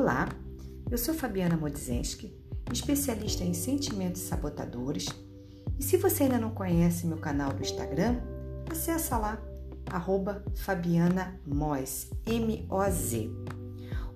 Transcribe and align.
Olá, 0.00 0.28
eu 0.88 0.96
sou 0.96 1.12
Fabiana 1.12 1.56
Modzenski, 1.56 2.32
especialista 2.72 3.42
em 3.42 3.52
sentimentos 3.52 4.22
sabotadores. 4.22 5.08
E 5.76 5.82
se 5.82 5.96
você 5.96 6.22
ainda 6.22 6.38
não 6.38 6.50
conhece 6.50 7.04
meu 7.04 7.16
canal 7.18 7.52
do 7.52 7.62
Instagram, 7.62 8.20
acessa 8.70 9.18
lá, 9.18 9.42
arroba 9.90 10.44
Fabiana 10.54 11.40
Moz, 11.44 12.12
M-O-Z. 12.24 13.28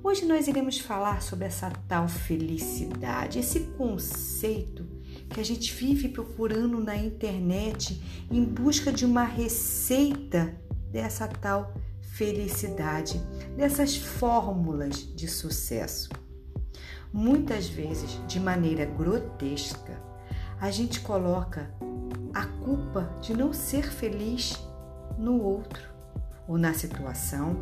Hoje 0.05 0.25
nós 0.25 0.47
iremos 0.47 0.79
falar 0.79 1.21
sobre 1.21 1.47
essa 1.47 1.69
tal 1.89 2.07
felicidade, 2.07 3.41
esse 3.41 3.59
conceito 3.77 4.87
que 5.31 5.41
a 5.41 5.45
gente 5.45 5.75
vive 5.75 6.11
procurando 6.11 6.79
na 6.79 6.97
internet 6.97 8.01
em 8.31 8.45
busca 8.45 8.93
de 8.93 9.05
uma 9.05 9.25
receita 9.25 10.57
dessa 10.93 11.27
tal 11.27 11.75
felicidade, 12.13 13.21
dessas 13.57 13.97
fórmulas 13.97 14.97
de 15.15 15.29
sucesso. 15.29 16.11
Muitas 17.13 17.69
vezes, 17.69 18.19
de 18.27 18.41
maneira 18.41 18.85
grotesca, 18.85 20.01
a 20.61 20.71
gente 20.71 21.01
coloca 21.01 21.71
a 22.33 22.47
culpa 22.47 23.11
de 23.21 23.37
não 23.37 23.53
ser 23.53 23.91
feliz 23.91 24.59
no 25.19 25.41
outro, 25.43 25.83
ou 26.49 26.57
na 26.57 26.73
situação, 26.73 27.57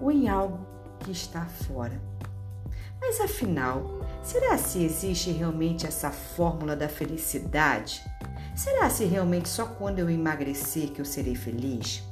ou 0.00 0.10
em 0.10 0.28
algo 0.28 0.66
que 1.00 1.12
está 1.12 1.46
fora. 1.46 2.00
Mas 3.00 3.20
afinal, 3.20 4.00
será 4.22 4.56
se 4.56 4.82
existe 4.84 5.30
realmente 5.30 5.86
essa 5.86 6.10
fórmula 6.10 6.74
da 6.74 6.88
felicidade? 6.88 8.02
Será 8.54 8.88
se 8.90 9.04
realmente 9.04 9.48
só 9.48 9.66
quando 9.66 9.98
eu 9.98 10.10
emagrecer 10.10 10.90
que 10.90 11.00
eu 11.00 11.04
serei 11.04 11.34
feliz? 11.34 12.02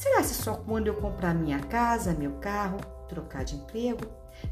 Será 0.00 0.22
se 0.22 0.32
só 0.32 0.54
quando 0.54 0.86
eu 0.86 0.94
comprar 0.94 1.34
minha 1.34 1.58
casa, 1.58 2.14
meu 2.14 2.32
carro, 2.36 2.78
trocar 3.06 3.44
de 3.44 3.56
emprego, 3.56 4.00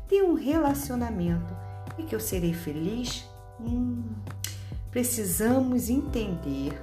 ter 0.07 0.23
um 0.23 0.35
relacionamento 0.35 1.57
e 1.97 2.03
que 2.03 2.15
eu 2.15 2.21
serei 2.21 2.53
feliz? 2.53 3.25
Hum, 3.59 4.05
precisamos 4.91 5.89
entender 5.89 6.79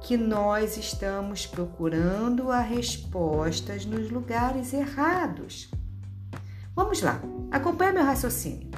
que 0.00 0.16
nós 0.16 0.76
estamos 0.76 1.46
procurando 1.46 2.50
as 2.50 2.68
respostas 2.68 3.86
nos 3.86 4.10
lugares 4.10 4.72
errados. 4.72 5.70
Vamos 6.74 7.00
lá, 7.00 7.22
acompanhe 7.52 7.92
meu 7.92 8.02
raciocínio. 8.02 8.72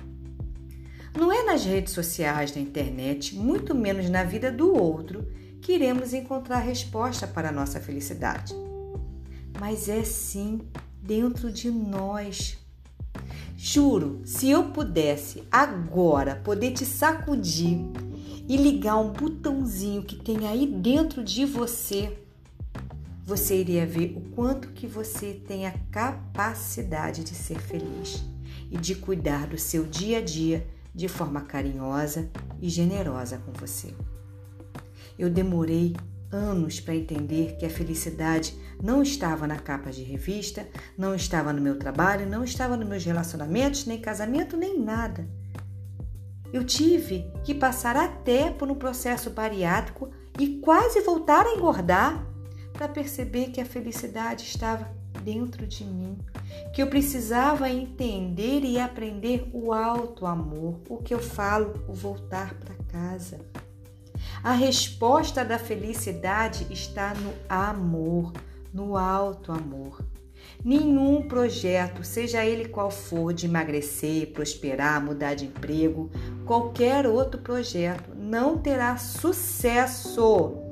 Não 1.19 1.33
é 1.33 1.43
nas 1.43 1.65
redes 1.65 1.95
sociais, 1.95 2.55
na 2.55 2.61
internet, 2.61 3.35
muito 3.35 3.75
menos 3.75 4.11
na 4.11 4.25
vida 4.25 4.53
do 4.53 4.75
outro, 4.75 5.27
que 5.63 5.73
iremos 5.73 6.13
encontrar 6.13 6.59
resposta 6.59 7.27
para 7.27 7.49
a 7.49 7.53
nossa 7.53 7.81
felicidade 7.81 8.66
mas 9.61 9.89
é 9.89 10.05
sim 10.05 10.61
dentro 11.03 11.51
de 11.51 11.71
nós. 11.71 12.59
Juro, 13.57 14.21
se 14.25 14.51
eu 14.51 14.71
pudesse 14.71 15.43
agora 15.51 16.37
poder 16.37 16.73
te 16.73 16.85
sacudir 16.85 17.79
e 18.49 18.57
ligar 18.57 18.97
um 18.97 19.13
botãozinho 19.13 20.03
que 20.03 20.17
tem 20.17 20.47
aí 20.47 20.67
dentro 20.67 21.25
de 21.25 21.45
você, 21.45 22.19
você 23.25 23.61
iria 23.61 23.87
ver 23.87 24.15
o 24.17 24.21
quanto 24.35 24.69
que 24.69 24.87
você 24.87 25.33
tem 25.33 25.67
a 25.67 25.75
capacidade 25.91 27.25
de 27.25 27.35
ser 27.35 27.61
feliz 27.61 28.23
e 28.71 28.77
de 28.77 28.95
cuidar 28.95 29.49
do 29.49 29.59
seu 29.59 29.85
dia 29.85 30.19
a 30.19 30.23
dia 30.23 30.67
de 30.95 31.09
forma 31.09 31.41
carinhosa 31.41 32.31
e 32.61 32.69
generosa 32.69 33.39
com 33.39 33.53
você. 33.53 33.93
Eu 35.19 35.29
demorei 35.29 35.97
anos 36.31 36.79
para 36.79 36.95
entender 36.95 37.57
que 37.57 37.67
a 37.67 37.71
felicidade 37.71 38.55
não 38.83 39.03
estava 39.03 39.47
na 39.47 39.59
capa 39.59 39.91
de 39.91 40.03
revista, 40.03 40.67
não 40.97 41.15
estava 41.15 41.53
no 41.53 41.61
meu 41.61 41.79
trabalho, 41.79 42.29
não 42.29 42.45
estava 42.45 42.77
nos 42.77 42.89
meus 42.89 43.05
relacionamentos, 43.05 43.87
nem 43.87 44.01
casamento, 44.01 44.57
nem 44.57 44.79
nada. 44.79 45.27
Eu 46.53 46.65
tive 46.65 47.31
que 47.45 47.55
passar 47.55 47.97
até 47.97 48.51
por 48.51 48.71
um 48.71 48.75
processo 48.75 49.31
bariátrico 49.31 50.11
e 50.39 50.59
quase 50.61 51.01
voltar 51.01 51.45
a 51.47 51.55
engordar 51.55 52.25
para 52.73 52.89
perceber 52.89 53.47
que 53.47 53.61
a 53.61 53.67
felicidade 53.67 54.45
estava 54.45 54.89
dentro 55.23 55.67
de 55.67 55.85
mim, 55.85 56.19
que 56.75 56.83
eu 56.83 56.87
precisava 56.87 57.69
entender 57.69 58.61
e 58.63 58.79
aprender 58.79 59.51
o 59.53 59.73
alto 59.73 60.27
amor, 60.27 60.81
o 60.89 60.99
que 60.99 61.13
eu 61.13 61.19
falo, 61.19 61.85
o 61.89 61.95
voltar 61.95 62.55
para 62.55 62.75
casa. 62.87 63.41
A 64.43 64.53
resposta 64.53 65.45
da 65.45 65.59
felicidade 65.59 66.67
está 66.71 67.13
no 67.15 67.33
amor, 67.49 68.33
no 68.73 68.97
alto 68.97 69.53
amor. 69.53 70.05
Nenhum 70.65 71.29
projeto, 71.29 72.03
seja 72.03 72.45
ele 72.45 72.69
qual 72.69 72.91
for, 72.91 73.33
de 73.33 73.47
emagrecer, 73.47 74.33
prosperar, 74.33 75.05
mudar 75.05 75.35
de 75.35 75.47
emprego, 75.47 76.11
qualquer 76.45 77.07
outro 77.07 77.41
projeto, 77.41 78.15
não 78.17 78.59
terá 78.59 78.97
sucesso 78.97 80.63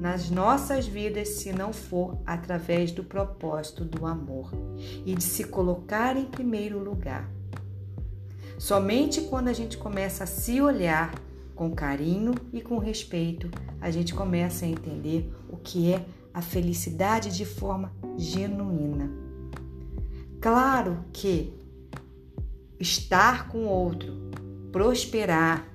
nas 0.00 0.30
nossas 0.30 0.86
vidas 0.86 1.28
se 1.28 1.52
não 1.52 1.72
for 1.72 2.18
através 2.26 2.92
do 2.92 3.02
propósito 3.04 3.84
do 3.84 4.06
amor 4.06 4.50
e 5.04 5.14
de 5.14 5.22
se 5.22 5.44
colocar 5.44 6.16
em 6.16 6.26
primeiro 6.26 6.78
lugar. 6.78 7.30
Somente 8.58 9.22
quando 9.22 9.48
a 9.48 9.52
gente 9.52 9.76
começa 9.76 10.24
a 10.24 10.26
se 10.26 10.60
olhar 10.60 11.14
com 11.54 11.70
carinho 11.70 12.34
e 12.52 12.60
com 12.60 12.78
respeito, 12.78 13.50
a 13.80 13.90
gente 13.90 14.14
começa 14.14 14.64
a 14.64 14.68
entender 14.68 15.32
o 15.48 15.56
que 15.56 15.92
é 15.92 16.04
a 16.34 16.42
felicidade 16.42 17.34
de 17.34 17.46
forma 17.46 17.92
genuína. 18.18 19.08
Claro 20.40 21.04
que 21.12 21.54
estar 22.78 23.48
com 23.48 23.64
outro, 23.64 24.12
prosperar, 24.72 25.66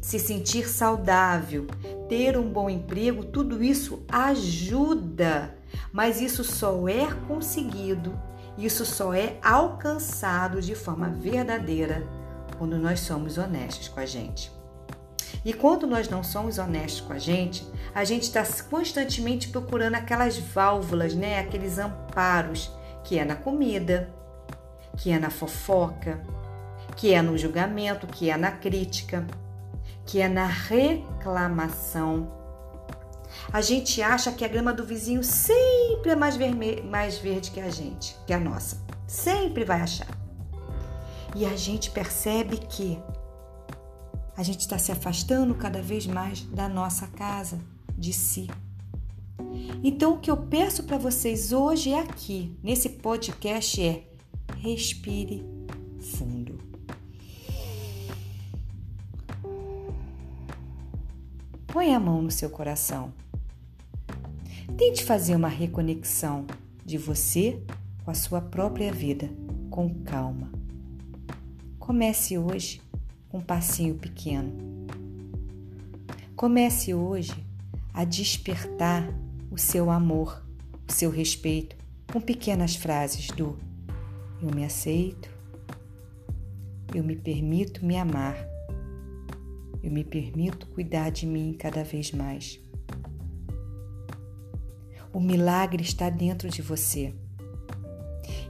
se 0.00 0.18
sentir 0.18 0.68
saudável, 0.68 1.66
ter 2.08 2.36
um 2.36 2.50
bom 2.50 2.68
emprego, 2.68 3.24
tudo 3.24 3.62
isso 3.62 4.02
ajuda, 4.08 5.56
mas 5.92 6.20
isso 6.20 6.42
só 6.42 6.88
é 6.88 7.06
conseguido, 7.28 8.12
isso 8.58 8.84
só 8.84 9.14
é 9.14 9.38
alcançado 9.42 10.60
de 10.60 10.74
forma 10.74 11.08
verdadeira 11.08 12.06
quando 12.58 12.76
nós 12.76 13.00
somos 13.00 13.38
honestos 13.38 13.88
com 13.88 14.00
a 14.00 14.06
gente. 14.06 14.59
E 15.44 15.52
quando 15.52 15.86
nós 15.86 16.08
não 16.08 16.22
somos 16.22 16.58
honestos 16.58 17.00
com 17.00 17.12
a 17.12 17.18
gente, 17.18 17.66
a 17.94 18.04
gente 18.04 18.24
está 18.24 18.44
constantemente 18.68 19.48
procurando 19.48 19.94
aquelas 19.94 20.38
válvulas, 20.38 21.14
né? 21.14 21.38
Aqueles 21.38 21.78
amparos, 21.78 22.70
que 23.04 23.18
é 23.18 23.24
na 23.24 23.36
comida, 23.36 24.10
que 24.96 25.10
é 25.10 25.18
na 25.18 25.30
fofoca, 25.30 26.20
que 26.96 27.14
é 27.14 27.22
no 27.22 27.36
julgamento, 27.38 28.06
que 28.06 28.30
é 28.30 28.36
na 28.36 28.50
crítica, 28.50 29.26
que 30.04 30.20
é 30.20 30.28
na 30.28 30.46
reclamação. 30.46 32.30
A 33.52 33.60
gente 33.60 34.02
acha 34.02 34.30
que 34.32 34.44
a 34.44 34.48
grama 34.48 34.72
do 34.72 34.84
vizinho 34.84 35.24
sempre 35.24 36.10
é 36.10 36.16
mais, 36.16 36.36
vermelho, 36.36 36.84
mais 36.84 37.18
verde 37.18 37.50
que 37.50 37.60
a 37.60 37.70
gente, 37.70 38.16
que 38.26 38.32
a 38.32 38.38
nossa. 38.38 38.78
Sempre 39.06 39.64
vai 39.64 39.80
achar. 39.80 40.06
E 41.34 41.46
a 41.46 41.56
gente 41.56 41.90
percebe 41.90 42.58
que 42.58 43.00
a 44.40 44.42
gente 44.42 44.60
está 44.60 44.78
se 44.78 44.90
afastando 44.90 45.54
cada 45.54 45.82
vez 45.82 46.06
mais 46.06 46.40
da 46.44 46.66
nossa 46.66 47.06
casa, 47.06 47.60
de 47.94 48.10
si. 48.10 48.48
Então, 49.84 50.14
o 50.14 50.18
que 50.18 50.30
eu 50.30 50.36
peço 50.38 50.84
para 50.84 50.96
vocês 50.96 51.52
hoje 51.52 51.92
aqui, 51.92 52.56
nesse 52.62 52.88
podcast, 52.88 53.82
é 53.82 54.02
respire 54.56 55.44
fundo. 56.00 56.58
Põe 61.66 61.94
a 61.94 62.00
mão 62.00 62.22
no 62.22 62.30
seu 62.30 62.48
coração. 62.48 63.12
Tente 64.78 65.04
fazer 65.04 65.36
uma 65.36 65.48
reconexão 65.48 66.46
de 66.82 66.96
você 66.96 67.62
com 68.06 68.10
a 68.10 68.14
sua 68.14 68.40
própria 68.40 68.90
vida, 68.90 69.28
com 69.68 70.02
calma. 70.02 70.50
Comece 71.78 72.38
hoje 72.38 72.80
um 73.32 73.40
passinho 73.40 73.94
pequeno. 73.94 74.52
Comece 76.34 76.94
hoje 76.94 77.46
a 77.92 78.04
despertar 78.04 79.08
o 79.50 79.58
seu 79.58 79.90
amor, 79.90 80.44
o 80.88 80.92
seu 80.92 81.10
respeito 81.10 81.76
com 82.12 82.20
pequenas 82.20 82.74
frases 82.74 83.28
do 83.28 83.56
eu 84.42 84.50
me 84.54 84.64
aceito, 84.64 85.28
eu 86.94 87.04
me 87.04 87.14
permito 87.14 87.84
me 87.84 87.96
amar, 87.96 88.36
eu 89.82 89.90
me 89.90 90.02
permito 90.02 90.66
cuidar 90.68 91.10
de 91.10 91.26
mim 91.26 91.54
cada 91.58 91.84
vez 91.84 92.10
mais. 92.10 92.58
O 95.12 95.20
milagre 95.20 95.82
está 95.82 96.08
dentro 96.08 96.48
de 96.48 96.62
você. 96.62 97.14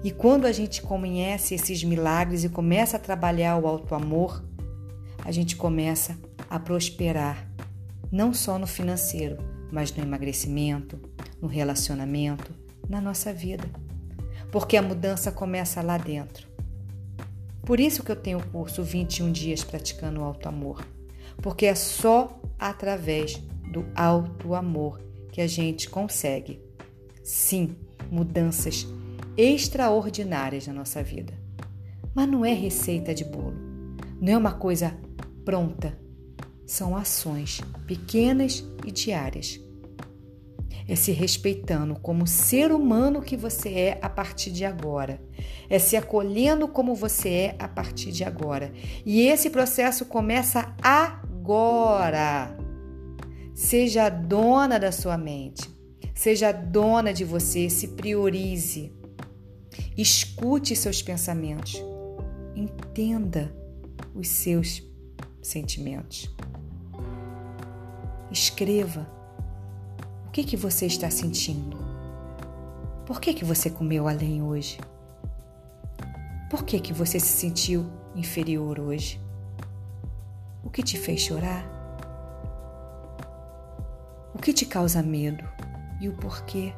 E 0.05 0.11
quando 0.11 0.47
a 0.47 0.53
gente 0.53 0.81
conhece 0.81 1.55
esses 1.55 1.83
milagres 1.83 2.45
e 2.45 2.49
começa 2.49 2.97
a 2.97 3.01
trabalhar 3.01 3.59
o 3.59 3.67
alto 3.67 3.95
amor, 3.95 4.43
a 5.25 5.31
gente 5.31 5.57
começa 5.57 6.19
a 6.49 6.59
prosperar, 6.59 7.49
não 8.11 8.33
só 8.33 8.59
no 8.59 8.67
financeiro, 8.67 9.39
mas 9.71 9.93
no 9.93 10.03
emagrecimento, 10.03 10.99
no 11.41 11.49
relacionamento, 11.49 12.53
na 12.89 13.01
nossa 13.01 13.33
vida. 13.33 13.69
Porque 14.51 14.77
a 14.77 14.83
mudança 14.83 15.31
começa 15.31 15.81
lá 15.81 15.97
dentro. 15.97 16.49
Por 17.63 17.79
isso 17.79 18.03
que 18.03 18.11
eu 18.11 18.17
tenho 18.17 18.39
o 18.39 18.47
curso 18.49 18.83
21 18.83 19.31
dias 19.31 19.63
praticando 19.63 20.21
o 20.21 20.25
alto 20.25 20.49
amor, 20.49 20.85
porque 21.41 21.67
é 21.67 21.75
só 21.75 22.41
através 22.59 23.37
do 23.71 23.87
alto 23.95 24.55
amor 24.55 25.01
que 25.31 25.41
a 25.41 25.47
gente 25.47 25.89
consegue, 25.89 26.61
sim, 27.23 27.77
mudanças 28.11 28.87
extraordinárias 29.37 30.67
na 30.67 30.73
nossa 30.73 31.03
vida. 31.03 31.33
Mas 32.13 32.29
não 32.29 32.45
é 32.45 32.53
receita 32.53 33.15
de 33.15 33.25
bolo, 33.25 33.55
não 34.21 34.33
é 34.33 34.37
uma 34.37 34.53
coisa 34.53 34.99
pronta, 35.45 35.99
são 36.67 36.97
ações 36.97 37.61
pequenas 37.87 38.65
e 38.87 38.93
diárias. 38.93 39.61
É 40.89 40.97
se 40.97 41.13
respeitando 41.13 41.95
como 42.01 42.27
ser 42.27 42.73
humano 42.73 43.23
que 43.23 43.37
você 43.37 43.69
é 43.69 43.99
a 44.03 44.09
partir 44.09 44.51
de 44.51 44.65
agora. 44.65 45.23
É 45.69 45.79
se 45.79 45.97
acolhendo 45.97 46.67
como 46.67 46.95
você 46.95 47.29
é 47.29 47.57
a 47.59 47.69
partir 47.69 48.11
de 48.11 48.25
agora. 48.25 48.73
E 49.07 49.21
esse 49.23 49.51
processo 49.51 50.05
começa 50.05 50.75
agora. 50.83 52.57
Seja 53.55 54.09
dona 54.09 54.81
da 54.81 54.91
sua 54.91 55.17
mente. 55.17 55.69
Seja 56.15 56.51
dona 56.51 57.13
de 57.13 57.25
você, 57.25 57.71
se 57.71 57.89
priorize. 57.89 58.93
Escute 59.97 60.75
seus 60.75 61.03
pensamentos. 61.03 61.81
Entenda 62.57 63.55
os 64.15 64.29
seus 64.29 64.90
sentimentos. 65.43 66.31
Escreva 68.31 69.07
o 70.27 70.31
que, 70.31 70.45
que 70.45 70.57
você 70.57 70.87
está 70.87 71.11
sentindo. 71.11 71.77
Por 73.05 73.21
que, 73.21 73.35
que 73.35 73.45
você 73.45 73.69
comeu 73.69 74.07
além 74.07 74.43
hoje? 74.43 74.79
Por 76.49 76.65
que, 76.65 76.79
que 76.79 76.93
você 76.93 77.19
se 77.19 77.39
sentiu 77.39 77.91
inferior 78.15 78.79
hoje? 78.79 79.21
O 80.63 80.71
que 80.71 80.83
te 80.83 80.99
fez 80.99 81.21
chorar? 81.21 81.65
O 84.35 84.39
que 84.39 84.53
te 84.53 84.65
causa 84.65 85.03
medo 85.03 85.45
e 86.01 86.09
o 86.09 86.13
porquê? 86.13 86.73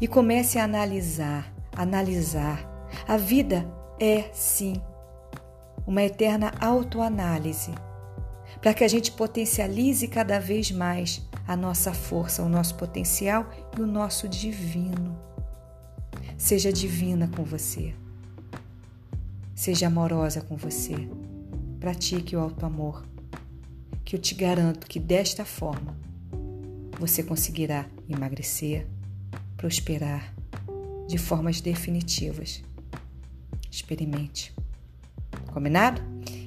E 0.00 0.06
comece 0.06 0.58
a 0.58 0.64
analisar, 0.64 1.52
analisar. 1.74 2.70
A 3.08 3.16
vida 3.16 3.66
é, 3.98 4.30
sim, 4.32 4.74
uma 5.86 6.02
eterna 6.02 6.52
autoanálise 6.60 7.72
para 8.60 8.72
que 8.72 8.84
a 8.84 8.88
gente 8.88 9.12
potencialize 9.12 10.06
cada 10.08 10.38
vez 10.38 10.70
mais 10.70 11.22
a 11.46 11.56
nossa 11.56 11.92
força, 11.92 12.42
o 12.42 12.48
nosso 12.48 12.74
potencial 12.76 13.50
e 13.76 13.82
o 13.82 13.86
nosso 13.86 14.28
divino. 14.28 15.18
Seja 16.38 16.72
divina 16.72 17.28
com 17.28 17.44
você. 17.44 17.94
Seja 19.54 19.86
amorosa 19.86 20.40
com 20.40 20.56
você. 20.56 21.08
Pratique 21.78 22.34
o 22.34 22.40
alto 22.40 22.64
amor, 22.64 23.06
que 24.04 24.16
eu 24.16 24.20
te 24.20 24.34
garanto 24.34 24.86
que 24.86 24.98
desta 24.98 25.44
forma 25.44 25.96
você 26.98 27.22
conseguirá 27.22 27.86
emagrecer, 28.08 28.86
prosperar 29.56 30.34
de 31.06 31.18
formas 31.18 31.60
definitivas. 31.60 32.62
Experimente. 33.70 34.54
Combinado? 35.54 36.02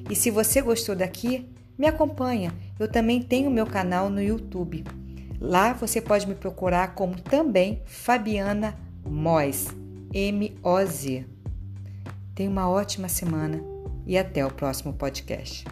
E 0.09 0.15
se 0.15 0.29
você 0.29 0.61
gostou 0.61 0.93
daqui, 0.93 1.49
me 1.77 1.87
acompanha, 1.87 2.53
eu 2.77 2.91
também 2.91 3.21
tenho 3.21 3.49
meu 3.49 3.65
canal 3.65 4.09
no 4.09 4.21
YouTube. 4.21 4.83
Lá 5.39 5.71
você 5.71 6.01
pode 6.01 6.27
me 6.27 6.35
procurar 6.35 6.93
como 6.93 7.15
também 7.21 7.81
Fabiana 7.85 8.77
Moz, 9.05 9.67
M-O-Z. 10.13 11.25
Tenha 12.35 12.49
uma 12.49 12.69
ótima 12.69 13.07
semana 13.07 13.63
e 14.05 14.17
até 14.17 14.45
o 14.45 14.51
próximo 14.51 14.91
podcast. 14.91 15.63